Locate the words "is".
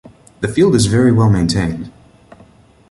0.73-0.87